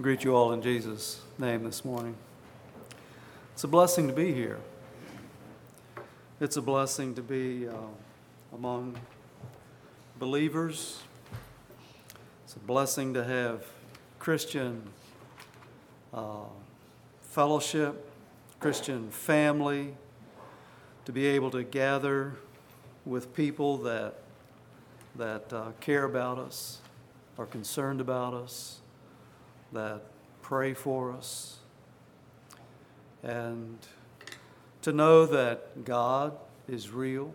[0.00, 2.16] greet you all in Jesus' name this morning.
[3.52, 4.58] It's a blessing to be here.
[6.40, 7.74] It's a blessing to be uh,
[8.52, 8.98] among
[10.18, 11.00] believers.
[12.42, 13.66] It's a blessing to have
[14.18, 14.82] Christian
[16.12, 16.46] uh,
[17.20, 18.10] fellowship,
[18.58, 19.94] Christian family,
[21.04, 22.34] to be able to gather
[23.04, 24.16] with people that,
[25.14, 26.80] that uh, care about us,
[27.38, 28.80] are concerned about us
[29.74, 30.02] that
[30.42, 31.58] pray for us,
[33.22, 33.78] and
[34.82, 36.36] to know that God
[36.68, 37.32] is real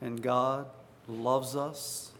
[0.00, 0.66] and God
[1.06, 2.12] loves us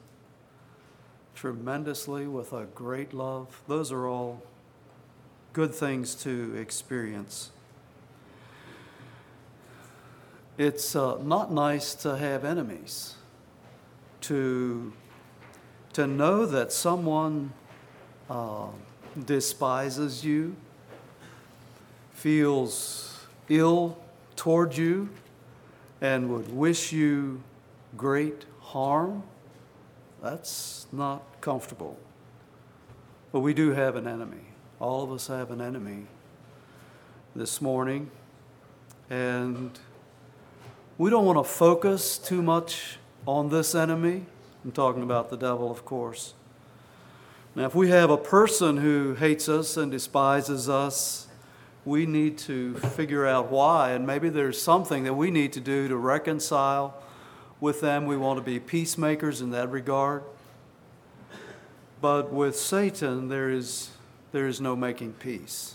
[1.34, 3.62] tremendously with a great love.
[3.68, 4.42] Those are all
[5.52, 7.50] good things to experience.
[10.56, 13.14] It's uh, not nice to have enemies,
[14.22, 14.92] to,
[15.92, 17.52] to know that someone
[18.28, 18.68] uh,
[19.26, 20.56] despises you,
[22.12, 23.98] feels ill
[24.36, 25.08] toward you,
[26.00, 27.42] and would wish you
[27.96, 29.22] great harm,
[30.22, 31.98] that's not comfortable.
[33.32, 34.40] But we do have an enemy.
[34.80, 36.06] All of us have an enemy
[37.34, 38.10] this morning.
[39.10, 39.78] And
[40.98, 44.26] we don't want to focus too much on this enemy.
[44.64, 46.34] I'm talking about the devil, of course.
[47.58, 51.26] Now, if we have a person who hates us and despises us,
[51.84, 55.88] we need to figure out why, and maybe there's something that we need to do
[55.88, 57.02] to reconcile
[57.60, 58.06] with them.
[58.06, 60.22] We want to be peacemakers in that regard.
[62.00, 63.90] But with Satan, there is,
[64.30, 65.74] there is no making peace.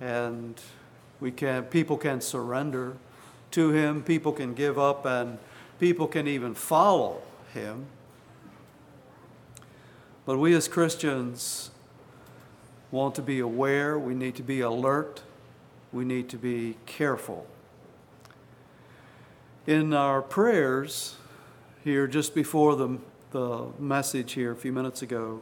[0.00, 0.60] And
[1.20, 2.96] we can, people can surrender
[3.52, 5.38] to him, people can give up, and
[5.78, 7.22] people can even follow
[7.54, 7.86] him.
[10.24, 11.70] But we as Christians
[12.92, 15.22] want to be aware, we need to be alert,
[15.92, 17.46] we need to be careful.
[19.66, 21.16] In our prayers
[21.82, 22.98] here, just before the,
[23.32, 25.40] the message here a few minutes ago,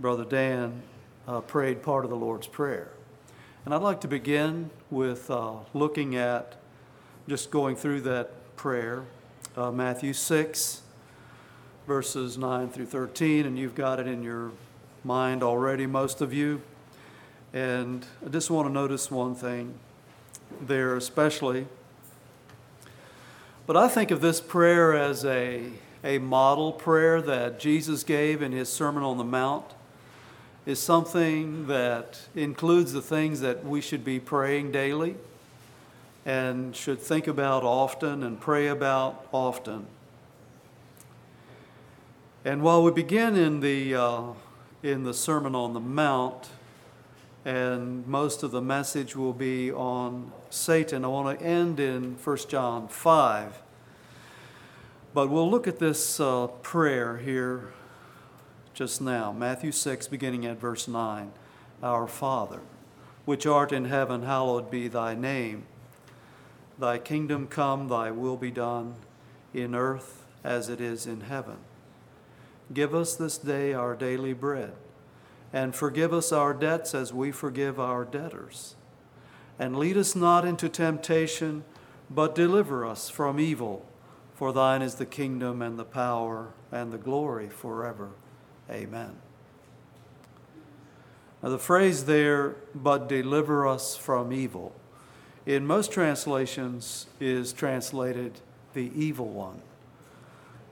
[0.00, 0.82] Brother Dan
[1.28, 2.92] uh, prayed part of the Lord's Prayer.
[3.66, 6.56] And I'd like to begin with uh, looking at
[7.28, 9.04] just going through that prayer,
[9.54, 10.82] uh, Matthew 6
[11.86, 14.50] verses 9 through 13, and you've got it in your
[15.04, 16.60] mind already, most of you.
[17.52, 19.74] And I just want to notice one thing
[20.60, 21.66] there, especially.
[23.66, 25.70] But I think of this prayer as a,
[26.02, 29.66] a model prayer that Jesus gave in his Sermon on the Mount,
[30.66, 35.14] is something that includes the things that we should be praying daily
[36.24, 39.86] and should think about often and pray about often.
[42.46, 44.22] And while we begin in the, uh,
[44.80, 46.48] in the Sermon on the Mount,
[47.44, 52.36] and most of the message will be on Satan, I want to end in 1
[52.48, 53.62] John 5.
[55.12, 57.72] But we'll look at this uh, prayer here
[58.74, 59.32] just now.
[59.32, 61.32] Matthew 6, beginning at verse 9.
[61.82, 62.60] Our Father,
[63.24, 65.64] which art in heaven, hallowed be thy name.
[66.78, 68.94] Thy kingdom come, thy will be done,
[69.52, 71.56] in earth as it is in heaven.
[72.72, 74.72] Give us this day our daily bread,
[75.52, 78.74] and forgive us our debts as we forgive our debtors.
[79.58, 81.64] And lead us not into temptation,
[82.10, 83.86] but deliver us from evil.
[84.34, 88.10] For thine is the kingdom and the power and the glory forever.
[88.70, 89.16] Amen.
[91.42, 94.74] Now, the phrase there, but deliver us from evil,
[95.46, 98.40] in most translations is translated
[98.74, 99.62] the evil one.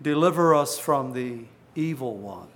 [0.03, 1.44] Deliver us from the
[1.75, 2.49] evil one.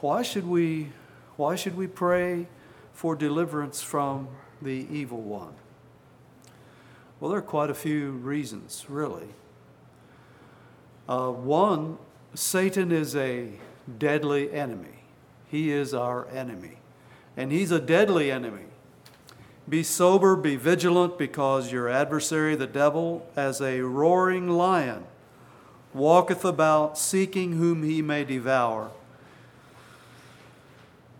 [0.00, 0.92] Why should we,
[1.36, 2.46] why should we pray
[2.94, 4.28] for deliverance from
[4.62, 5.54] the evil one?
[7.18, 9.28] Well, there are quite a few reasons, really.
[11.06, 11.98] Uh, one,
[12.34, 13.50] Satan is a
[13.98, 15.04] deadly enemy.
[15.48, 16.78] He is our enemy.
[17.36, 18.64] And he's a deadly enemy.
[19.68, 25.04] Be sober, be vigilant, because your adversary, the devil, as a roaring lion,
[25.92, 28.90] walketh about seeking whom he may devour.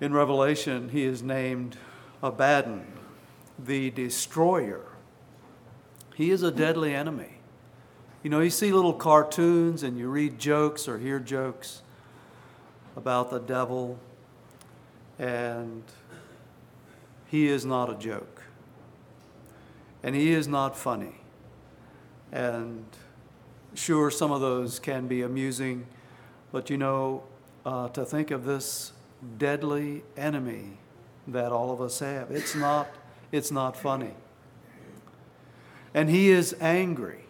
[0.01, 1.77] In Revelation, he is named
[2.23, 2.87] Abaddon,
[3.59, 4.87] the destroyer.
[6.15, 7.39] He is a deadly enemy.
[8.23, 11.83] You know, you see little cartoons and you read jokes or hear jokes
[12.97, 13.99] about the devil,
[15.19, 15.83] and
[17.27, 18.43] he is not a joke.
[20.03, 21.15] And he is not funny.
[22.33, 22.85] And
[23.75, 25.87] Sure, some of those can be amusing,
[26.51, 27.23] but you know,
[27.65, 28.93] uh, to think of this
[29.39, 30.79] deadly enemy
[31.29, 32.31] that all of us have.
[32.31, 32.89] It's not,
[33.31, 34.15] it's not funny.
[35.95, 37.25] And he is angry.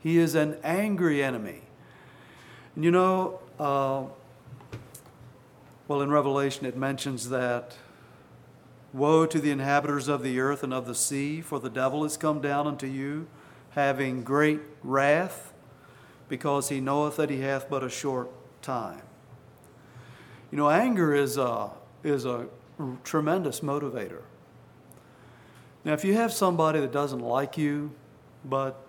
[0.00, 1.62] He is an angry enemy.
[2.74, 4.04] And you know, uh,
[5.88, 7.76] well, in Revelation it mentions that
[8.92, 12.16] Woe to the inhabitants of the earth and of the sea, for the devil has
[12.16, 13.26] come down unto you,
[13.70, 15.52] having great wrath,
[16.34, 18.28] because he knoweth that he hath but a short
[18.60, 19.02] time.
[20.50, 21.70] You know, anger is a,
[22.02, 22.46] is a
[23.04, 24.22] tremendous motivator.
[25.84, 27.92] Now, if you have somebody that doesn't like you,
[28.44, 28.84] but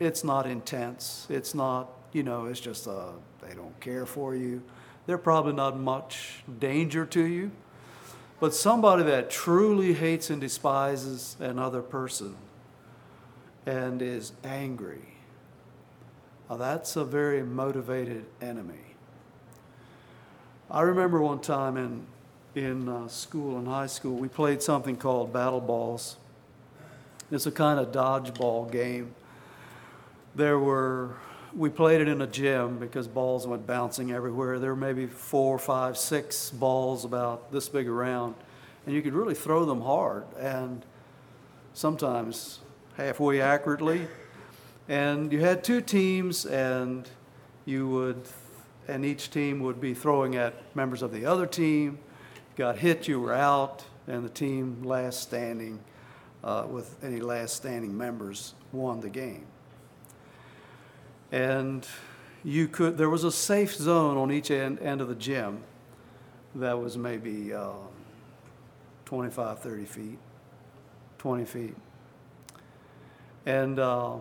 [0.00, 3.10] it's not intense, it's not, you know, it's just a,
[3.46, 4.62] they don't care for you,
[5.04, 7.50] they're probably not much danger to you.
[8.40, 12.36] But somebody that truly hates and despises another person
[13.66, 15.15] and is angry,
[16.48, 18.94] now that's a very motivated enemy.
[20.70, 22.06] I remember one time in,
[22.54, 26.16] in uh, school, in high school, we played something called battle balls.
[27.30, 29.14] It's a kind of dodgeball game.
[30.34, 31.16] There were
[31.56, 34.58] we played it in a gym because balls went bouncing everywhere.
[34.58, 38.34] There were maybe four, five, six balls about this big around,
[38.84, 40.84] and you could really throw them hard and
[41.72, 42.60] sometimes
[42.96, 44.06] halfway accurately.
[44.88, 47.08] And you had two teams, and
[47.64, 48.22] you would,
[48.86, 51.98] and each team would be throwing at members of the other team.
[52.56, 55.80] Got hit, you were out, and the team last standing,
[56.44, 59.46] uh, with any last standing members, won the game
[61.32, 61.86] and
[62.44, 65.62] you could there was a safe zone on each end, end of the gym
[66.54, 67.72] that was maybe uh,
[69.04, 70.18] 25 30 feet
[71.18, 71.76] 20 feet
[73.44, 74.16] and uh,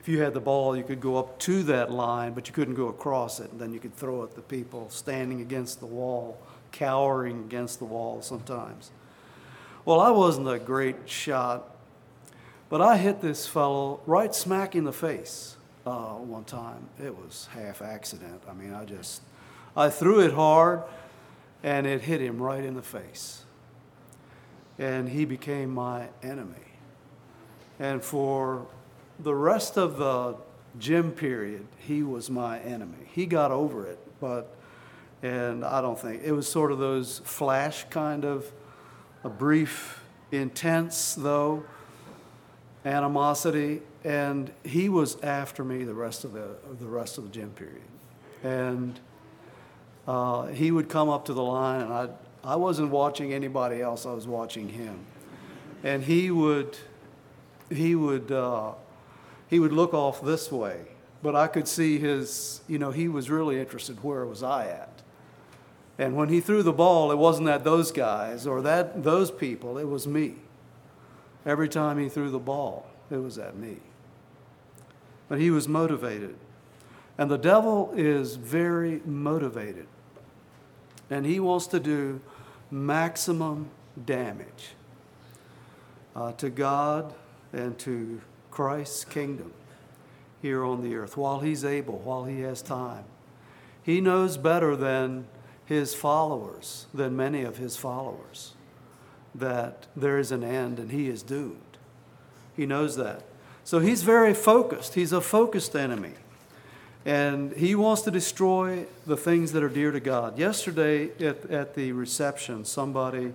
[0.00, 2.74] if you had the ball you could go up to that line but you couldn't
[2.74, 6.38] go across it and then you could throw at the people standing against the wall
[6.72, 8.90] cowering against the wall sometimes
[9.84, 11.76] well i wasn't a great shot
[12.68, 15.56] but i hit this fellow right smack in the face
[15.86, 16.88] uh, one time.
[17.02, 18.42] It was half accident.
[18.48, 19.22] I mean, I just,
[19.76, 20.82] I threw it hard
[21.62, 23.44] and it hit him right in the face.
[24.78, 26.54] And he became my enemy.
[27.78, 28.66] And for
[29.22, 30.36] the rest of the
[30.78, 33.08] gym period, he was my enemy.
[33.12, 34.54] He got over it, but,
[35.22, 38.50] and I don't think, it was sort of those flash kind of,
[39.24, 40.02] a brief,
[40.32, 41.64] intense though,
[42.84, 47.50] animosity and he was after me the rest of the the rest of the gym
[47.50, 47.82] period,
[48.42, 48.98] and
[50.06, 52.08] uh, he would come up to the line, and I
[52.42, 55.04] I wasn't watching anybody else; I was watching him,
[55.82, 56.78] and he would
[57.68, 58.72] he would uh,
[59.50, 60.80] he would look off this way,
[61.22, 64.02] but I could see his you know he was really interested.
[64.02, 65.02] Where was I at?
[65.98, 69.76] And when he threw the ball, it wasn't at those guys or that those people;
[69.76, 70.36] it was me.
[71.44, 73.80] Every time he threw the ball, it was at me
[75.30, 76.34] but he was motivated.
[77.16, 79.86] And the devil is very motivated.
[81.08, 82.20] And he wants to do
[82.70, 83.70] maximum
[84.04, 84.70] damage
[86.16, 87.14] uh, to God
[87.52, 88.20] and to
[88.50, 89.52] Christ's kingdom
[90.42, 93.04] here on the earth while he's able, while he has time.
[93.82, 95.26] He knows better than
[95.66, 98.54] his followers, than many of his followers,
[99.34, 101.78] that there is an end and he is doomed.
[102.56, 103.22] He knows that.
[103.64, 104.94] So he's very focused.
[104.94, 106.14] He's a focused enemy.
[107.04, 110.38] And he wants to destroy the things that are dear to God.
[110.38, 113.32] Yesterday at, at the reception, somebody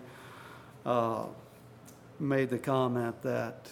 [0.86, 1.24] uh,
[2.20, 3.70] made the comment that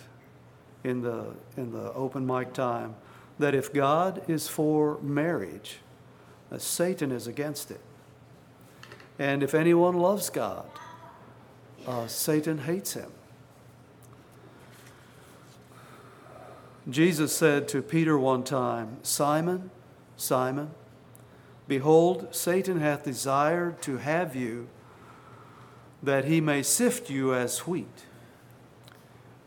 [0.84, 2.96] in the, in the open mic time
[3.40, 5.80] that if God is for marriage,
[6.58, 7.82] Satan is against it.
[9.18, 10.68] And if anyone loves God,
[11.88, 13.12] uh, Satan hates him.
[16.90, 19.72] Jesus said to Peter one time, Simon,
[20.18, 20.72] Simon,
[21.68, 24.68] behold, Satan hath desired to have you
[26.02, 28.06] that he may sift you as wheat.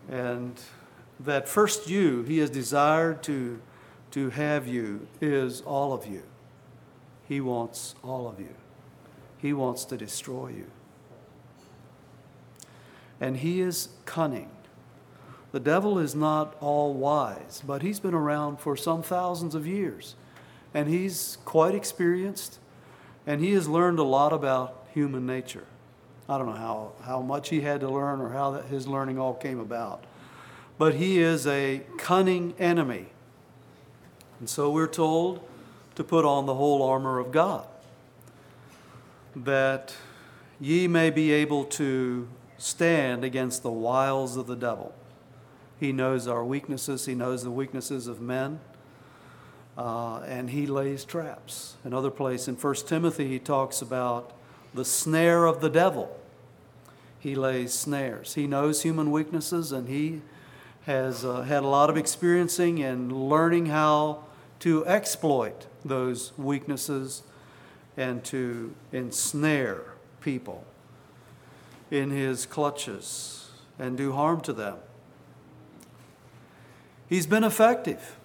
[0.08, 0.58] And
[1.20, 3.60] that first you he has desired to,
[4.10, 6.22] to have you is all of you.
[7.28, 8.54] He wants all of you.
[9.38, 10.66] He wants to destroy you.
[13.20, 14.50] And he is cunning.
[15.52, 20.14] The devil is not all wise, but he's been around for some thousands of years.
[20.74, 22.58] And he's quite experienced,
[23.26, 25.64] and he has learned a lot about human nature.
[26.28, 29.18] I don't know how, how much he had to learn or how that, his learning
[29.18, 30.04] all came about.
[30.78, 33.06] But he is a cunning enemy.
[34.40, 35.40] And so we're told
[35.94, 37.66] to put on the whole armor of God.
[39.34, 39.94] that
[40.58, 44.94] ye may be able to stand against the wiles of the devil.
[45.78, 48.60] He knows our weaknesses, he knows the weaknesses of men,
[49.76, 51.76] uh, and he lays traps.
[51.84, 54.32] Another place in 1 Timothy, he talks about
[54.72, 56.18] the snare of the devil.
[57.18, 58.34] He lays snares.
[58.34, 60.22] He knows human weaknesses, and he
[60.86, 64.22] has uh, had a lot of experiencing and learning how
[64.60, 67.24] to exploit those weaknesses
[67.96, 69.82] and to ensnare
[70.20, 70.64] people
[71.90, 73.50] in his clutches
[73.80, 74.76] and do harm to them.
[77.08, 78.16] He's been effective.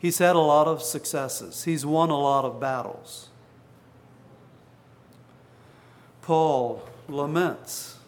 [0.00, 1.62] He's had a lot of successes.
[1.62, 3.28] He's won a lot of battles.
[6.22, 7.98] Paul laments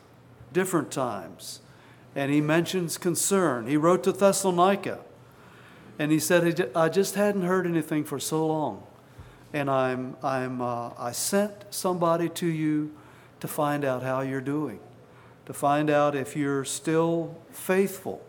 [0.53, 1.61] different times
[2.19, 3.69] and he mentions concern.
[3.69, 4.99] He wrote to Thessalonica
[6.01, 8.83] and he said, I just hadn't heard anything for so long.
[9.53, 12.93] And I'm, I'm, uh, I sent somebody to you
[13.39, 14.81] to find out how you're doing,
[15.47, 18.21] to find out if you're still faithful,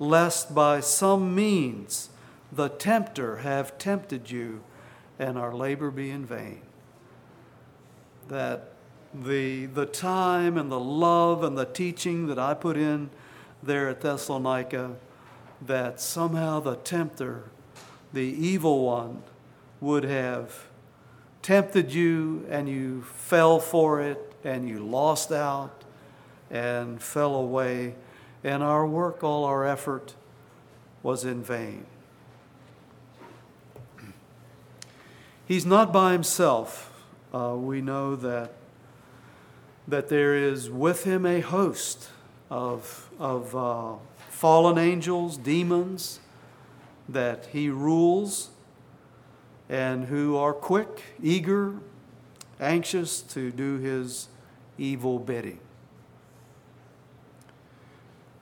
[0.00, 2.10] lest by some means
[2.50, 4.64] the tempter have tempted you
[5.16, 6.62] and our labor be in vain.
[8.26, 8.72] That
[9.14, 13.10] the, the time and the love and the teaching that I put in
[13.62, 14.96] there at Thessalonica
[15.60, 17.44] that somehow the tempter,
[18.12, 19.22] the evil one,
[19.80, 20.68] would have
[21.42, 25.84] tempted you and you fell for it and you lost out
[26.50, 27.94] and fell away,
[28.42, 30.14] and our work, all our effort
[31.02, 31.84] was in vain.
[35.46, 36.92] He's not by himself.
[37.34, 38.52] Uh, we know that,
[39.86, 42.10] that there is with him a host
[42.50, 43.94] of, of uh,
[44.30, 46.20] fallen angels, demons
[47.08, 48.50] that he rules
[49.68, 51.74] and who are quick, eager,
[52.60, 54.28] anxious to do his
[54.78, 55.60] evil bidding.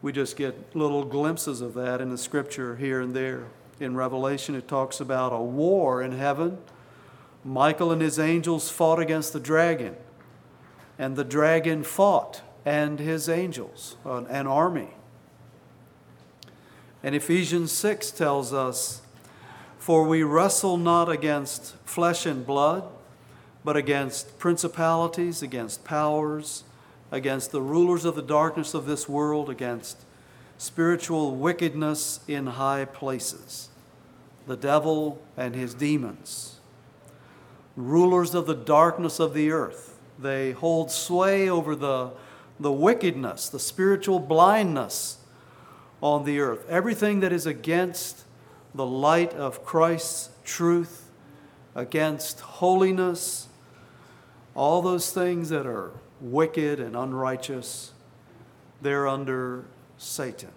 [0.02, 3.46] We just get little glimpses of that in the scripture here and there.
[3.80, 6.58] In Revelation, it talks about a war in heaven.
[7.44, 9.96] Michael and his angels fought against the dragon,
[10.98, 14.90] and the dragon fought and his angels, an army.
[17.02, 19.02] And Ephesians 6 tells us,
[19.78, 22.82] For we wrestle not against flesh and blood,
[23.64, 26.64] but against principalities, against powers,
[27.12, 30.04] against the rulers of the darkness of this world, against
[30.58, 33.68] spiritual wickedness in high places,
[34.48, 36.58] the devil and his demons,
[37.76, 39.96] rulers of the darkness of the earth.
[40.18, 42.10] They hold sway over the,
[42.58, 45.18] the wickedness, the spiritual blindness
[46.00, 46.66] on the earth.
[46.68, 48.24] Everything that is against
[48.74, 51.10] the light of Christ's truth,
[51.74, 53.48] against holiness,
[54.54, 57.92] all those things that are wicked and unrighteous,
[58.80, 59.64] they're under
[59.98, 60.50] Satan.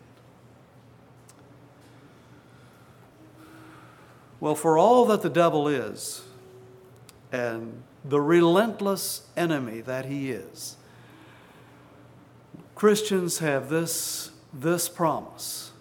[4.40, 6.24] Well, for all that the devil is,
[7.32, 10.78] and the relentless enemy that he is,
[12.80, 15.72] Christians have this this promise,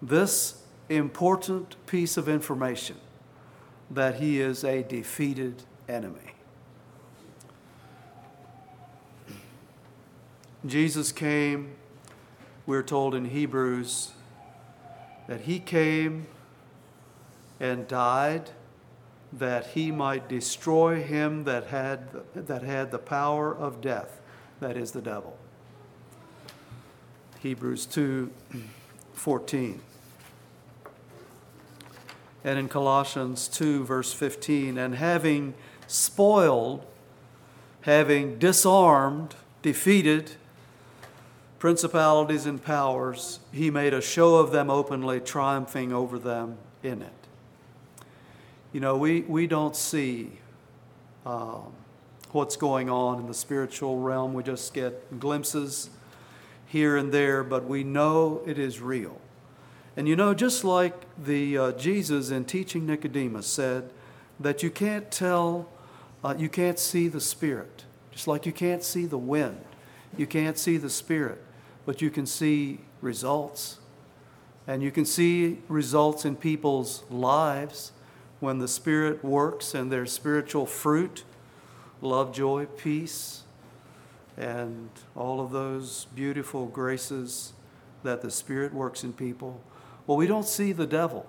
[0.00, 2.96] this important piece of information
[3.90, 6.32] that he is a defeated enemy.
[10.64, 11.74] Jesus came,
[12.64, 14.12] we're told in Hebrews,
[15.28, 16.28] that he came
[17.60, 18.52] and died
[19.30, 24.22] that he might destroy him that had, that had the power of death,
[24.60, 25.36] that is the devil.
[27.44, 28.30] Hebrews 2
[29.12, 29.78] 14.
[32.42, 35.52] And in Colossians 2, verse 15, and having
[35.86, 36.86] spoiled,
[37.82, 40.32] having disarmed, defeated
[41.58, 47.12] principalities and powers, he made a show of them openly, triumphing over them in it.
[48.72, 50.32] You know, we, we don't see
[51.26, 51.74] um,
[52.32, 55.90] what's going on in the spiritual realm, we just get glimpses
[56.66, 59.20] here and there, but we know it is real.
[59.96, 63.90] And you know, just like the uh, Jesus in teaching Nicodemus said
[64.40, 65.68] that you can't tell,
[66.24, 69.60] uh, you can't see the Spirit, just like you can't see the wind,
[70.16, 71.40] you can't see the Spirit,
[71.86, 73.78] but you can see results.
[74.66, 77.92] And you can see results in people's lives
[78.40, 81.24] when the Spirit works and their spiritual fruit
[82.00, 83.43] love, joy, peace,
[84.36, 87.52] and all of those beautiful graces
[88.02, 89.60] that the Spirit works in people.
[90.06, 91.26] Well, we don't see the devil.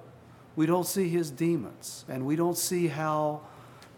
[0.56, 2.06] We don't see his demons.
[2.08, 3.42] And we don't see how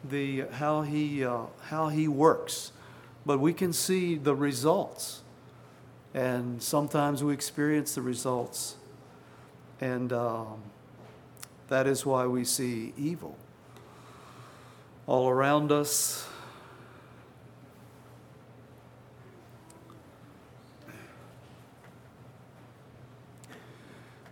[0.04, 2.72] the, how, he, uh, how he works,
[3.26, 5.22] but we can see the results.
[6.14, 8.76] And sometimes we experience the results.
[9.82, 10.62] And um,
[11.68, 13.38] that is why we see evil
[15.06, 16.28] all around us.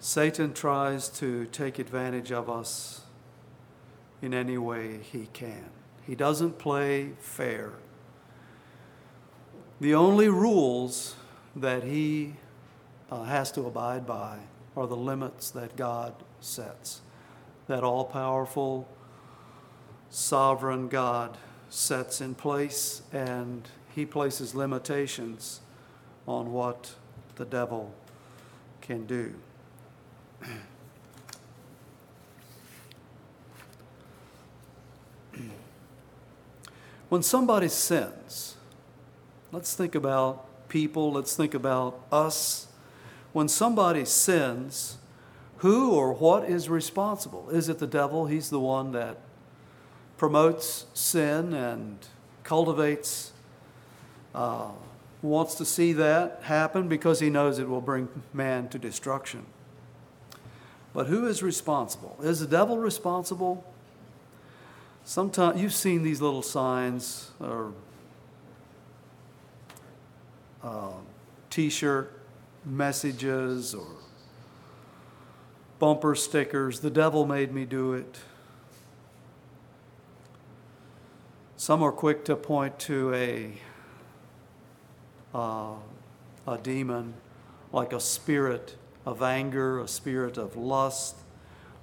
[0.05, 3.01] Satan tries to take advantage of us
[4.21, 5.71] in any way he can.
[6.05, 7.71] He doesn't play fair.
[9.81, 11.15] The only rules
[11.55, 12.35] that he
[13.09, 14.37] uh, has to abide by
[14.77, 17.01] are the limits that God sets,
[17.65, 18.87] that all powerful,
[20.11, 21.35] sovereign God
[21.67, 25.61] sets in place, and he places limitations
[26.27, 26.93] on what
[27.37, 27.91] the devil
[28.81, 29.33] can do.
[37.09, 38.55] when somebody sins,
[39.51, 42.67] let's think about people, let's think about us.
[43.33, 44.97] When somebody sins,
[45.57, 47.49] who or what is responsible?
[47.49, 48.27] Is it the devil?
[48.27, 49.17] He's the one that
[50.17, 51.97] promotes sin and
[52.43, 53.31] cultivates,
[54.33, 54.69] uh,
[55.21, 59.45] wants to see that happen because he knows it will bring man to destruction.
[60.95, 62.17] But who is responsible?
[62.23, 63.65] Is the devil responsible?
[65.03, 67.73] Sometimes you've seen these little signs or
[70.63, 70.93] uh,
[71.49, 72.17] T-shirt
[72.63, 73.85] messages or
[75.79, 76.79] bumper stickers.
[76.79, 78.17] The devil made me do it.
[81.57, 83.51] Some are quick to point to a
[85.33, 85.73] uh,
[86.47, 87.15] a demon
[87.73, 91.15] like a spirit of anger, a spirit of lust,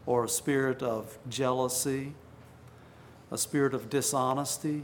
[0.07, 2.15] or a spirit of jealousy,
[3.31, 4.83] a spirit of dishonesty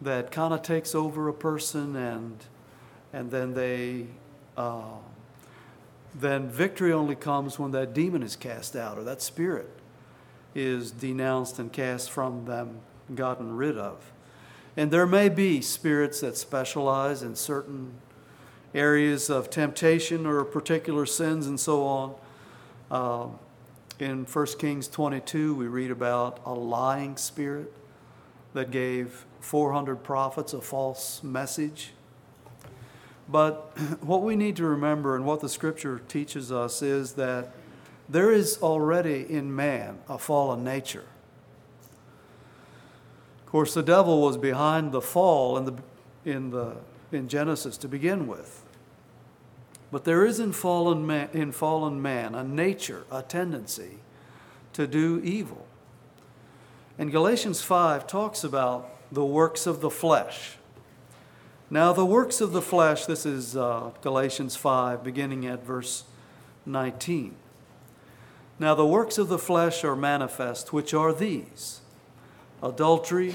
[0.00, 2.44] that kind of takes over a person and
[3.12, 4.06] and then they
[4.56, 4.96] uh,
[6.14, 9.70] then victory only comes when that demon is cast out or that spirit
[10.54, 12.80] is denounced and cast from them
[13.14, 14.12] gotten rid of.
[14.76, 17.92] And there may be spirits that specialize in certain
[18.74, 22.14] areas of temptation or particular sins and so on.
[22.90, 23.26] Uh,
[24.00, 27.72] in 1 Kings 22, we read about a lying spirit
[28.52, 31.92] that gave 400 prophets a false message.
[33.28, 37.52] But what we need to remember and what the scripture teaches us is that
[38.08, 41.04] there is already in man a fallen nature.
[43.44, 45.74] Of course, the devil was behind the fall in, the,
[46.24, 46.76] in, the,
[47.12, 48.63] in Genesis to begin with.
[49.90, 53.98] But there is in fallen, man, in fallen man a nature, a tendency
[54.72, 55.66] to do evil.
[56.98, 60.56] And Galatians 5 talks about the works of the flesh.
[61.70, 66.04] Now, the works of the flesh, this is uh, Galatians 5, beginning at verse
[66.66, 67.34] 19.
[68.58, 71.80] Now, the works of the flesh are manifest, which are these
[72.62, 73.34] adultery,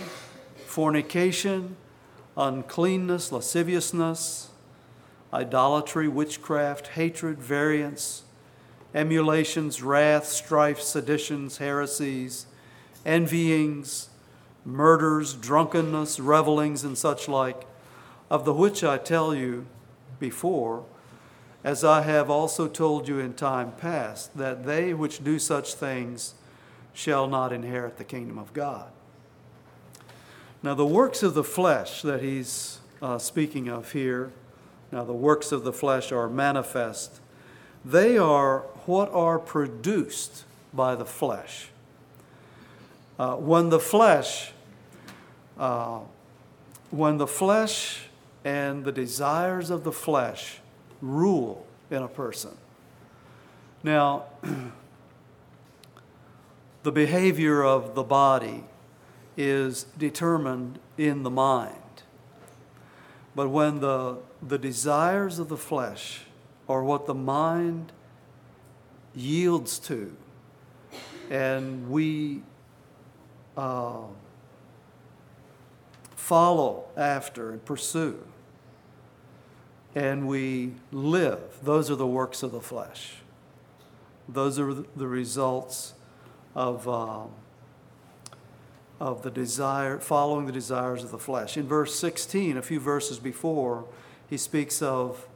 [0.66, 1.76] fornication,
[2.38, 4.49] uncleanness, lasciviousness
[5.34, 8.24] idolatry, witchcraft, hatred, variance,
[8.94, 12.48] emulations, wrath, strife, seditions, heresies,
[13.06, 14.10] envyings,
[14.66, 17.66] murders, drunkenness, revelings, and such like,
[18.30, 19.68] of the which I tell you
[20.20, 20.86] before,
[21.64, 26.34] as I have also told you in time past, that they which do such things
[26.94, 28.92] shall not inherit the kingdom of God.
[30.62, 34.32] Now, the works of the flesh that he's uh, speaking of here
[34.92, 37.20] now, the works of the flesh are manifest.
[37.86, 41.68] They are what are produced by the flesh.
[43.20, 44.52] Uh, when the flesh,
[45.58, 46.00] uh,
[46.90, 48.08] when the flesh
[48.44, 50.60] and the desires of the flesh
[51.02, 52.52] rule in a person.
[53.84, 54.26] Now,
[56.84, 58.64] the behavior of the body
[59.38, 61.76] is determined in the mind.
[63.36, 66.22] But when the, the desires of the flesh
[66.68, 67.92] are what the mind
[69.16, 70.16] yields to,
[71.30, 72.42] and we
[73.58, 74.04] uh,
[76.16, 78.24] follow after and pursue,
[79.96, 83.16] and we live, those are the works of the flesh.
[84.28, 85.94] Those are the results
[86.56, 86.88] of.
[86.88, 87.32] Um,
[89.00, 91.56] of the desire, following the desires of the flesh.
[91.58, 93.86] In verse 16, a few verses before,
[94.30, 95.28] he speaks of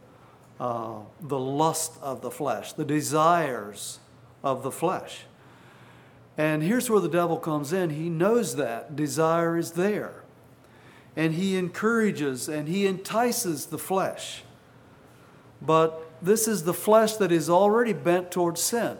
[0.59, 3.99] uh, the lust of the flesh, the desires
[4.43, 5.21] of the flesh.
[6.37, 7.91] And here's where the devil comes in.
[7.91, 10.23] He knows that desire is there.
[11.15, 14.43] And he encourages and he entices the flesh.
[15.61, 18.97] But this is the flesh that is already bent towards sin.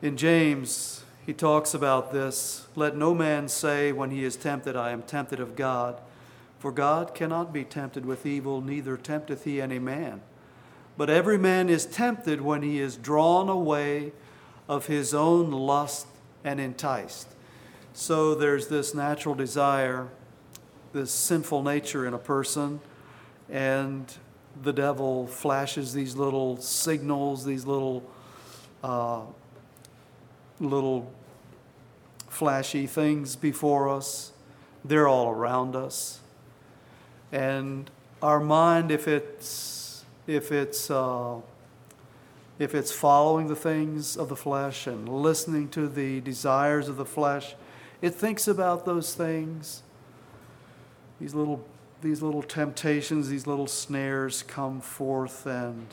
[0.00, 2.66] In James, he talks about this.
[2.74, 6.00] Let no man say when he is tempted, I am tempted of God.
[6.58, 10.20] For God cannot be tempted with evil, neither tempteth he any man.
[10.96, 14.12] But every man is tempted when he is drawn away
[14.68, 16.08] of his own lust
[16.42, 17.28] and enticed.
[17.92, 20.08] So there's this natural desire,
[20.92, 22.80] this sinful nature in a person,
[23.48, 24.12] and
[24.60, 28.02] the devil flashes these little signals, these little,
[28.82, 29.22] uh,
[30.58, 31.12] little
[32.28, 34.32] flashy things before us.
[34.84, 36.20] They're all around us.
[37.32, 37.90] And
[38.22, 41.36] our mind, if it's, if it's, uh,
[42.58, 47.04] if it's following the things of the flesh and listening to the desires of the
[47.04, 47.54] flesh,
[48.00, 49.82] it thinks about those things.
[51.20, 51.64] These little,
[52.00, 55.86] these little temptations, these little snares come forth, and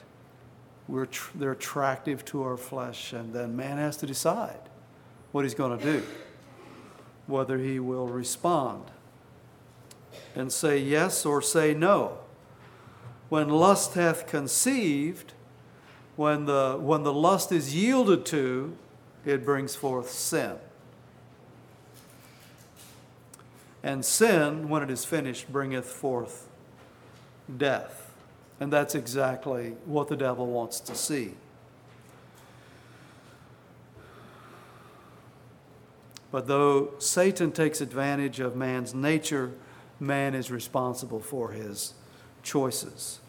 [0.87, 3.11] we're tr- they're attractive to our flesh.
[3.11, 4.59] And then man has to decide
[5.31, 6.03] what he's going to do,
[7.27, 8.91] whether he will respond
[10.35, 12.17] and say yes or say no.
[13.29, 15.33] When lust hath conceived,
[16.15, 18.77] when the, when the lust is yielded to,
[19.25, 20.55] it brings forth sin.
[23.83, 26.47] And sin, when it is finished, bringeth forth
[27.55, 28.11] death.
[28.59, 31.33] And that's exactly what the devil wants to see.
[36.31, 39.51] But though Satan takes advantage of man's nature,
[39.99, 41.93] man is responsible for his
[42.43, 43.19] choices.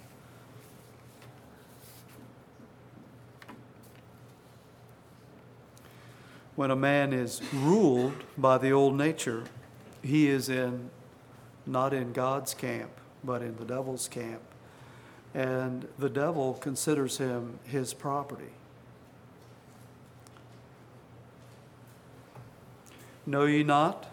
[6.54, 9.44] When a man is ruled by the old nature,
[10.02, 10.90] he is in
[11.66, 12.90] not in God's camp,
[13.24, 14.40] but in the devil's camp.
[15.34, 18.52] And the devil considers him his property.
[23.26, 24.06] Know ye not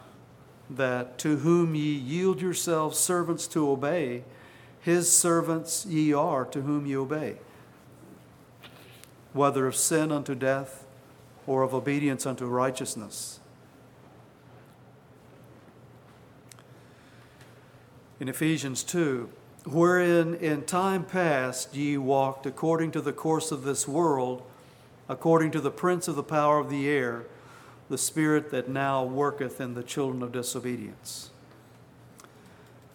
[0.75, 4.23] that to whom ye yield yourselves servants to obey,
[4.81, 7.37] his servants ye are to whom ye obey,
[9.31, 10.85] whether of sin unto death
[11.47, 13.39] or of obedience unto righteousness.
[18.19, 19.29] In Ephesians 2,
[19.65, 24.43] wherein in time past ye walked according to the course of this world,
[25.09, 27.25] according to the prince of the power of the air
[27.93, 31.29] the spirit that now worketh in the children of disobedience.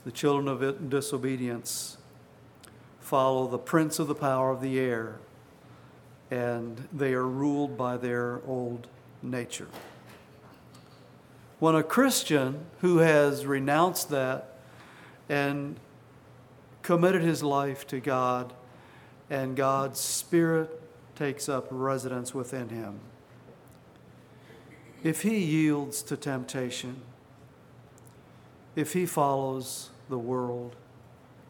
[0.04, 1.98] The children of disobedience
[2.98, 5.20] follow the prince of the power of the air,
[6.32, 8.88] and they are ruled by their old
[9.22, 9.68] nature.
[11.60, 14.58] When a Christian who has renounced that
[15.28, 15.76] and
[16.82, 18.52] committed his life to God,
[19.30, 20.82] and God's Spirit
[21.14, 22.98] takes up residence within him,
[25.02, 27.00] if he yields to temptation,
[28.74, 30.76] if he follows the world,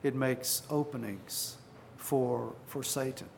[0.03, 1.57] it makes openings
[1.97, 3.29] for, for Satan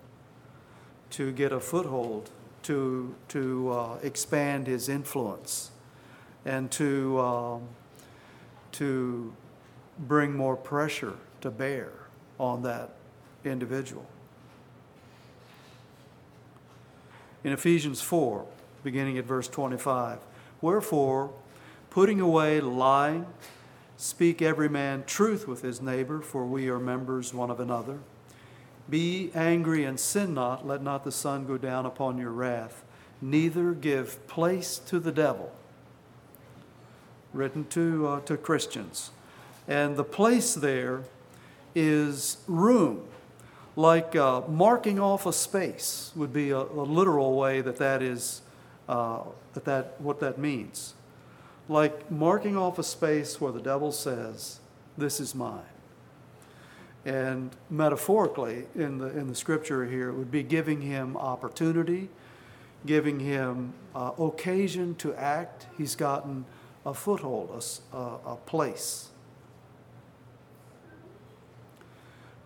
[1.11, 2.31] to get a foothold,
[2.63, 5.71] to, to uh, expand his influence,
[6.45, 7.63] and to, um,
[8.73, 9.33] to
[9.99, 11.91] bring more pressure to bear
[12.39, 12.91] on that
[13.45, 14.07] individual.
[17.43, 18.45] In Ephesians 4,
[18.83, 20.19] beginning at verse 25.
[20.61, 21.33] Wherefore,
[21.91, 23.27] putting away lying,
[23.97, 27.99] speak every man truth with his neighbor, for we are members one of another.
[28.89, 32.85] Be angry and sin not, let not the sun go down upon your wrath,
[33.21, 35.53] neither give place to the devil.
[37.33, 39.11] Written to, uh, to Christians.
[39.69, 41.05] And the place there
[41.75, 43.07] is room
[43.77, 48.43] like uh, marking off a space would be a, a, literal way that that is
[48.91, 49.23] uh,
[49.55, 50.95] that, that what that means.
[51.69, 54.59] Like marking off a space where the devil says,
[54.99, 55.63] "This is mine."
[57.05, 62.09] And metaphorically, in the in the scripture here, it would be giving him opportunity,
[62.85, 65.67] giving him uh, occasion to act.
[65.79, 66.45] He's gotten
[66.85, 69.11] a foothold, a, a, a place.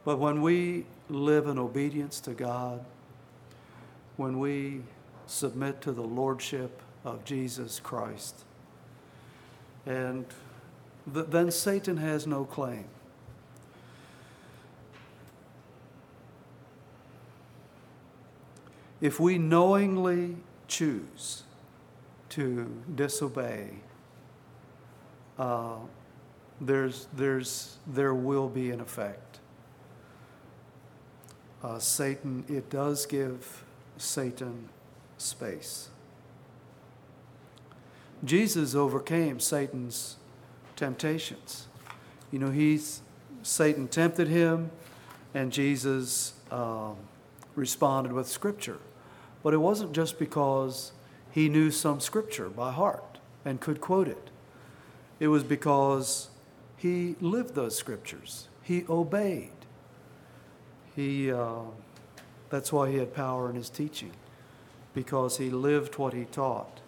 [0.04, 2.85] But when we live in obedience to God,
[4.18, 4.83] when we
[5.26, 8.44] submit to the lordship of Jesus Christ.
[9.87, 10.26] And
[11.12, 12.87] th- then Satan has no claim.
[19.00, 21.42] If we knowingly choose
[22.30, 23.68] to disobey,
[25.38, 25.76] uh,
[26.60, 29.40] there's, there's, there will be an effect.
[31.62, 33.64] Uh, Satan, it does give
[33.98, 34.68] Satan
[35.18, 35.88] space.
[38.24, 40.16] Jesus overcame Satan's
[40.77, 41.68] temptations.
[42.31, 43.03] You know, he's
[43.42, 44.70] Satan tempted him,
[45.35, 46.96] and Jesus um,
[47.55, 48.79] responded with Scripture.
[49.42, 50.92] But it wasn't just because
[51.31, 54.31] he knew some Scripture by heart and could quote it.
[55.20, 56.31] It was because
[56.77, 58.48] he lived those Scriptures.
[58.62, 59.50] He obeyed.
[60.96, 61.62] He, uh,
[62.48, 64.12] that's why he had power in his teaching,
[64.94, 66.80] because he lived what he taught.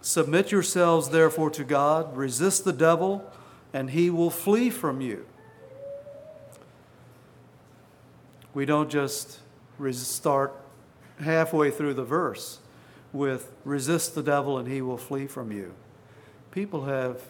[0.00, 3.30] Submit yourselves, therefore, to God, resist the devil,
[3.72, 5.26] and he will flee from you.
[8.54, 9.38] We don't just
[9.92, 10.52] start
[11.20, 12.58] halfway through the verse
[13.12, 15.74] with resist the devil and he will flee from you.
[16.50, 17.20] People have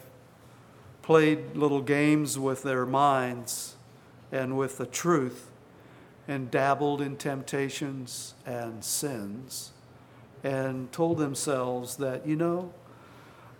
[1.01, 3.75] played little games with their minds
[4.31, 5.50] and with the truth
[6.31, 9.73] and dabbled in temptations and sins
[10.45, 12.73] and told themselves that, you know,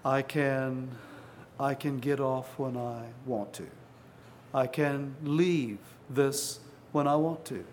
[0.06, 0.90] I can,
[1.60, 3.68] I can get off when I want to.
[4.54, 5.80] I can leave
[6.10, 6.62] this
[6.94, 7.66] when I want to.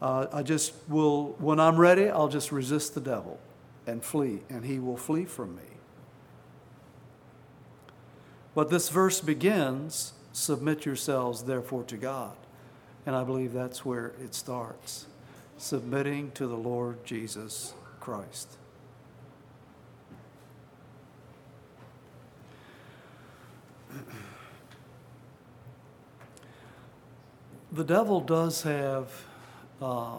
[0.00, 3.38] Uh, I just will, when I'm ready, I'll just resist the devil
[3.86, 5.68] and flee, and he will flee from me.
[8.54, 12.36] But this verse begins submit yourselves, therefore, to God.
[13.04, 15.06] And I believe that's where it starts
[15.58, 18.56] submitting to the Lord Jesus Christ.
[27.72, 29.24] the devil does have,
[29.80, 30.18] uh,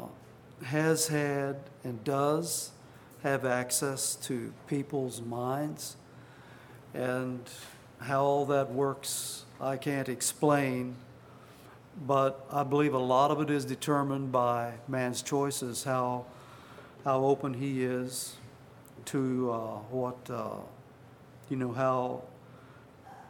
[0.65, 2.71] has had, and does
[3.23, 5.95] have access to people's minds.
[6.93, 7.39] And
[7.99, 10.95] how all that works, I can't explain.
[12.05, 16.25] But I believe a lot of it is determined by man's choices, how
[17.03, 18.37] how open he is
[19.05, 19.57] to uh,
[19.89, 20.55] what, uh,
[21.49, 22.23] you know, how,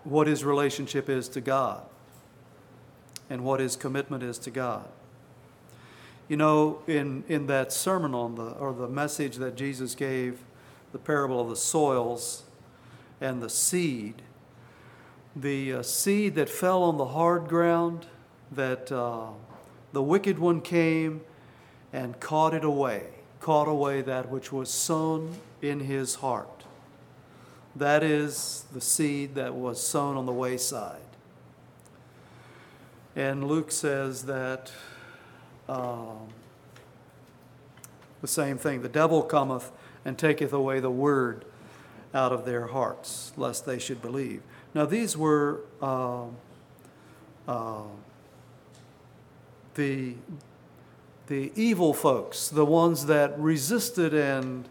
[0.04, 1.84] what his relationship is to God
[3.30, 4.88] and what his commitment is to God.
[6.28, 10.40] You know, in, in that sermon on the, or the message that Jesus gave,
[10.92, 12.44] the parable of the soils
[13.20, 14.22] and the seed,
[15.36, 18.06] the uh, seed that fell on the hard ground,
[18.56, 19.28] that uh,
[19.92, 21.22] the wicked one came
[21.92, 23.08] and caught it away
[23.44, 26.64] caught away that which was sown in his heart.
[27.76, 31.02] That is the seed that was sown on the wayside.
[33.18, 34.72] And Luke says that
[35.68, 36.30] um,
[38.22, 39.72] the same thing the devil cometh
[40.06, 41.44] and taketh away the word
[42.14, 44.42] out of their hearts, lest they should believe.
[44.74, 46.28] Now, these were uh,
[47.46, 47.82] uh,
[49.76, 50.16] the
[51.28, 54.68] the evil folks, the ones that resisted and,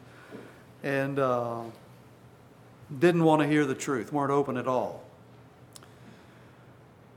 [0.83, 1.63] and uh,
[2.99, 5.03] didn't want to hear the truth, weren't open at all.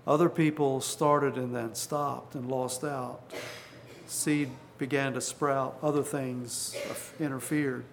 [0.08, 3.22] Other people started and then stopped and lost out.
[4.08, 6.76] Seed began to sprout, other things
[7.20, 7.84] interfered.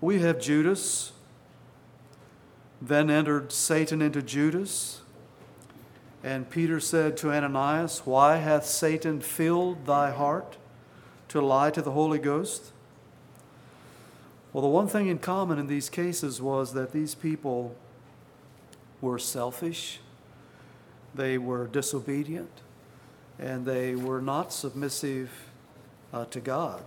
[0.00, 1.12] We have Judas.
[2.82, 4.99] Then entered Satan into Judas.
[6.22, 10.58] And Peter said to Ananias, Why hath Satan filled thy heart
[11.28, 12.72] to lie to the Holy Ghost?
[14.52, 17.74] Well, the one thing in common in these cases was that these people
[19.00, 20.00] were selfish,
[21.14, 22.50] they were disobedient,
[23.38, 25.30] and they were not submissive
[26.12, 26.82] uh, to God.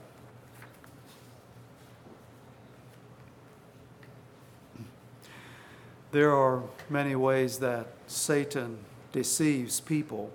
[6.11, 8.77] There are many ways that Satan
[9.13, 10.29] deceives people.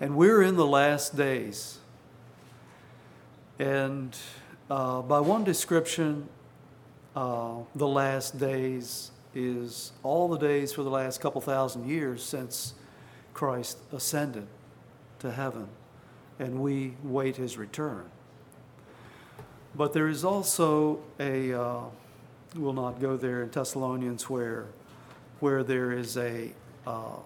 [0.00, 1.78] And we're in the last days.
[3.58, 4.16] And
[4.70, 6.28] uh, by one description,
[7.14, 12.72] uh, the last days is all the days for the last couple thousand years since
[13.34, 14.46] Christ ascended
[15.18, 15.68] to heaven,
[16.38, 18.04] and we wait his return.
[19.74, 21.80] But there is also a, uh,
[22.54, 24.66] we'll not go there in Thessalonians where,
[25.40, 26.52] where there is a,
[26.86, 27.16] uh,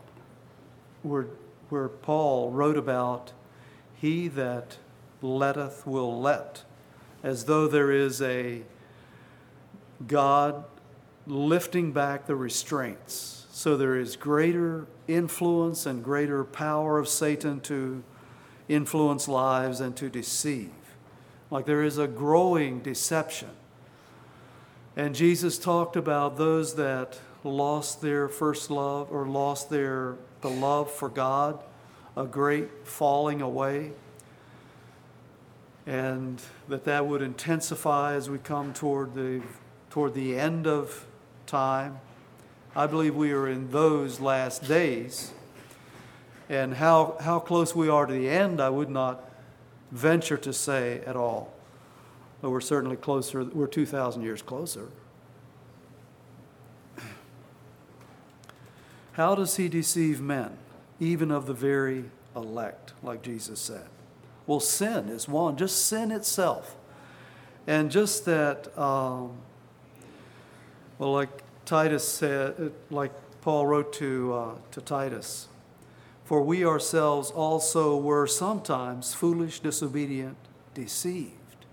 [1.02, 1.26] where,
[1.68, 3.32] where Paul wrote about,
[3.94, 4.78] He that
[5.22, 6.64] letteth will let,
[7.22, 8.62] as though there is a
[10.06, 10.64] God
[11.26, 13.46] lifting back the restraints.
[13.52, 18.02] So there is greater influence and greater power of Satan to
[18.68, 20.70] influence lives and to deceive.
[21.50, 23.50] Like there is a growing deception.
[24.96, 30.90] And Jesus talked about those that lost their first love or lost their the love
[30.90, 31.59] for God,
[32.16, 33.92] a great falling away.
[35.87, 39.42] And that that would intensify as we come toward the
[39.90, 41.07] toward the end of
[41.46, 41.98] time.
[42.74, 45.33] I believe we are in those last days.
[46.48, 49.29] And how, how close we are to the end, I would not
[49.90, 51.53] venture to say at all.
[52.40, 54.88] But we're certainly closer, we're 2,000 years closer.
[59.12, 60.56] How does he deceive men,
[60.98, 63.86] even of the very elect, like Jesus said?
[64.46, 66.76] Well, sin is one, just sin itself.
[67.66, 69.32] And just that, um,
[70.98, 75.48] well, like Titus said, like Paul wrote to, uh, to Titus,
[76.24, 80.36] for we ourselves also were sometimes foolish, disobedient,
[80.74, 81.66] deceived,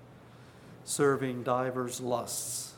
[0.84, 2.74] serving divers lusts.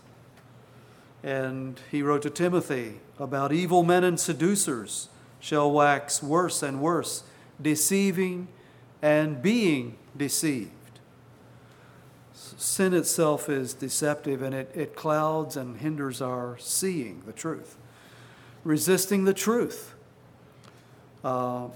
[1.24, 7.24] And he wrote to Timothy about evil men and seducers shall wax worse and worse,
[7.62, 8.48] deceiving
[9.02, 10.72] and being deceived.
[12.34, 17.78] Sin itself is deceptive and it, it clouds and hinders our seeing the truth.
[18.64, 19.94] Resisting the truth
[21.24, 21.68] uh,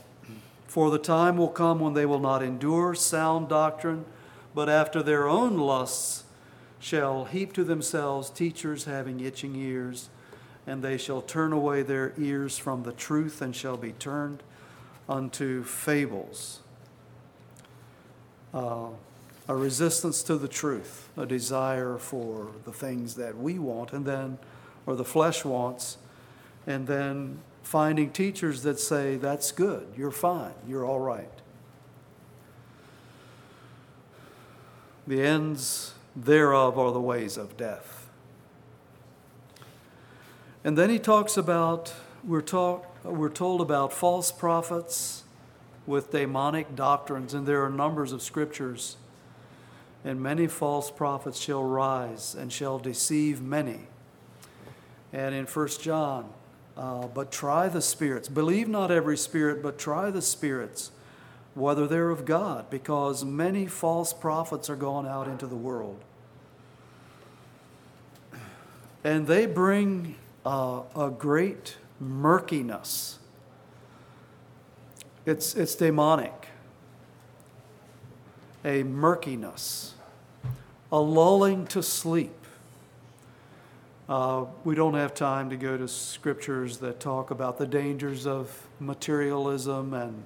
[0.67, 4.06] for the time will come when they will not endure sound doctrine,
[4.56, 6.22] but after their own lusts
[6.83, 10.09] shall heap to themselves teachers having itching ears,
[10.67, 14.43] and they shall turn away their ears from the truth and shall be turned
[15.07, 16.59] unto fables.
[18.53, 18.87] Uh,
[19.47, 24.37] a resistance to the truth, a desire for the things that we want, and then,
[24.85, 25.97] or the flesh wants,
[26.67, 31.31] and then finding teachers that say, that's good, you're fine, you're all right.
[35.07, 38.10] The ends thereof are the ways of death.
[40.63, 45.23] And then he talks about, we're, talk, we're told about false prophets
[45.86, 48.97] with demonic doctrines, and there are numbers of scriptures.
[50.06, 53.82] And many false prophets shall rise and shall deceive many.
[55.12, 56.30] And in 1 John,
[56.76, 58.28] uh, but try the spirits.
[58.28, 60.91] Believe not every spirit, but try the spirits,
[61.55, 65.99] whether they're of God, because many false prophets are gone out into the world.
[69.03, 73.19] And they bring uh, a great murkiness.
[75.25, 76.47] It's, it's demonic.
[78.65, 79.93] A murkiness,
[80.91, 82.31] a lulling to sleep
[84.09, 88.67] uh, we don't have time to go to scriptures that talk about the dangers of
[88.79, 90.23] materialism and,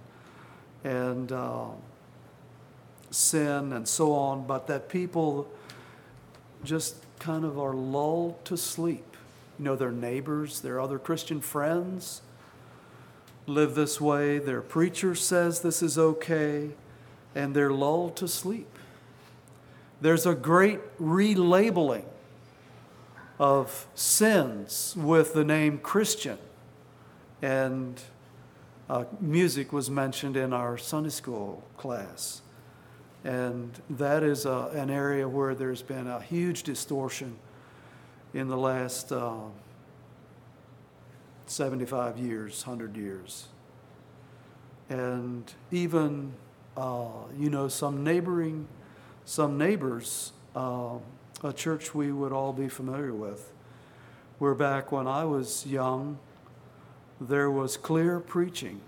[0.87, 1.65] and uh,
[3.11, 5.49] sin and so on, but that people
[6.63, 9.17] just kind of are lulled to sleep.
[9.59, 12.21] You know, their neighbors, their other Christian friends
[13.47, 16.69] live this way, their preacher says this is okay,
[17.35, 18.67] and they're lulled to sleep.
[19.99, 22.05] There's a great relabeling
[23.39, 26.37] of sins with the name Christian.
[27.41, 28.01] And
[28.89, 32.41] uh, music was mentioned in our Sunday school class.
[33.23, 37.37] And that is a, an area where there's been a huge distortion
[38.33, 39.35] in the last uh,
[41.47, 43.47] 75 years, 100 years.
[44.89, 46.33] And even,
[46.77, 48.67] uh, you know, some neighboring,
[49.25, 50.97] some neighbors uh,
[51.43, 53.51] a church we would all be familiar with.
[54.39, 56.19] Where back when I was young,
[57.19, 58.81] there was clear preaching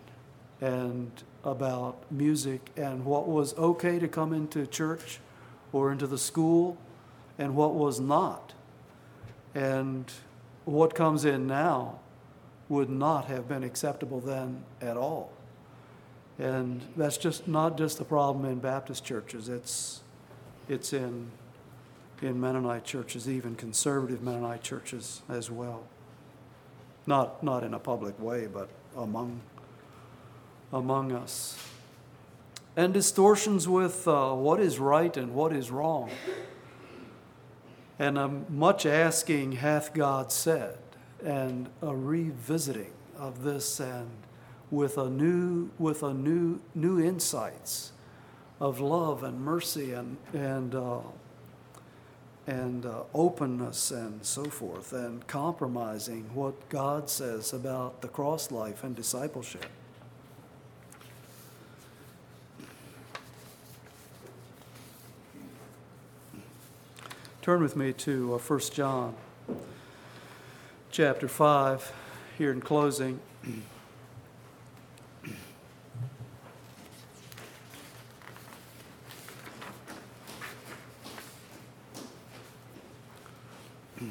[0.62, 1.12] and
[1.44, 5.20] about music and what was okay to come into church
[5.72, 6.78] or into the school
[7.38, 8.54] and what was not.
[9.56, 10.12] And
[10.65, 12.00] what comes in now
[12.68, 15.32] would not have been acceptable then at all.
[16.38, 20.01] And that's just not just the problem in Baptist churches, it's,
[20.68, 21.32] it's in
[22.22, 25.84] in Mennonite churches, even conservative Mennonite churches as well.
[27.06, 29.41] Not, not in a public way, but among,
[30.72, 31.58] among us.
[32.76, 36.12] And distortions with uh, what is right and what is wrong.
[37.97, 40.78] And a much asking hath God said,
[41.24, 44.10] and a revisiting of this and
[44.72, 47.91] with a new with a new new insights
[48.60, 51.00] of love and mercy and and uh,
[52.48, 58.84] and uh, openness and so forth, and compromising what God says about the cross life
[58.84, 59.66] and discipleship.
[67.42, 69.16] Turn with me to uh, 1 John
[70.92, 71.94] chapter 5
[72.38, 73.20] here in closing.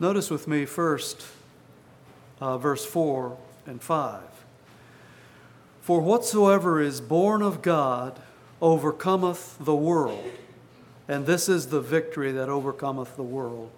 [0.00, 1.24] Notice with me first
[2.40, 4.22] uh, verse 4 and 5.
[5.82, 8.18] For whatsoever is born of God
[8.60, 10.24] overcometh the world,
[11.06, 13.70] and this is the victory that overcometh the world,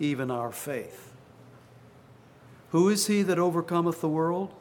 [0.00, 1.12] even our faith.
[2.70, 4.54] Who is he that overcometh the world?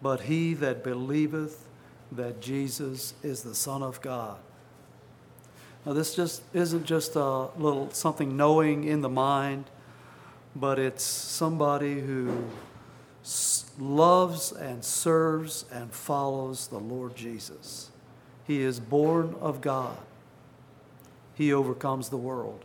[0.00, 1.66] But he that believeth
[2.12, 4.38] that Jesus is the Son of God.
[5.86, 9.64] Now, this just isn't just a little something knowing in the mind,
[10.54, 12.44] but it's somebody who
[13.78, 17.90] loves and serves and follows the Lord Jesus.
[18.46, 19.96] He is born of God.
[21.34, 22.64] He overcomes the world.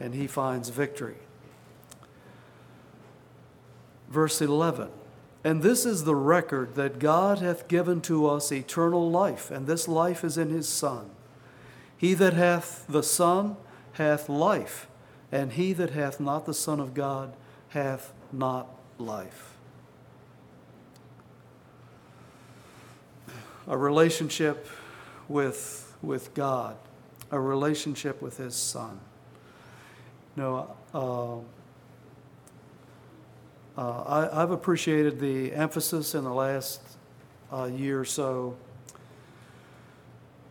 [0.00, 1.16] And he finds victory.
[4.08, 4.90] Verse 11
[5.44, 9.88] And this is the record that God hath given to us eternal life, and this
[9.88, 11.10] life is in his Son.
[11.96, 13.56] He that hath the Son
[13.94, 14.86] hath life,
[15.32, 17.34] and he that hath not the Son of God
[17.70, 18.68] hath not
[18.98, 19.56] life.
[23.66, 24.66] A relationship
[25.28, 26.76] with, with God,
[27.30, 29.00] a relationship with His Son.
[30.36, 31.61] You know, uh,
[33.76, 36.82] uh, I, have appreciated the emphasis in the last
[37.50, 38.56] uh, year or so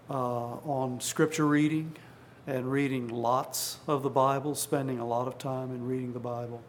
[0.10, 1.96] uh, on scripture reading
[2.48, 6.64] and reading lots of the Bible, spending a lot of time in reading the Bible.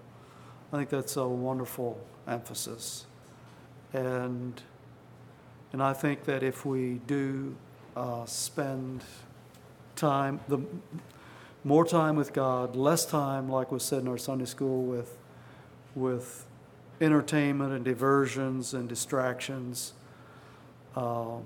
[0.72, 1.98] I think that's a wonderful
[2.28, 3.06] emphasis.
[3.94, 4.60] And,
[5.72, 7.56] and I think that if we do
[7.96, 9.02] uh, spend
[9.96, 10.60] time, the
[11.64, 15.16] more time with God, less time, like was said in our Sunday school, with,
[15.94, 16.46] with
[17.00, 19.92] entertainment and diversions and distractions
[20.96, 21.36] uh,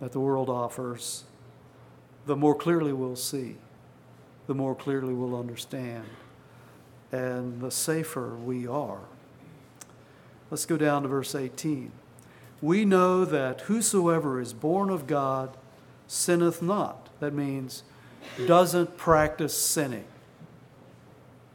[0.00, 1.24] that the world offers,
[2.26, 3.56] the more clearly we'll see,
[4.46, 6.04] the more clearly we'll understand
[7.12, 9.00] and the safer we are.
[10.50, 11.92] Let's go down to verse 18.
[12.60, 15.56] We know that whosoever is born of God
[16.06, 17.08] sinneth not.
[17.20, 17.82] That means
[18.46, 20.04] doesn't practice sinning.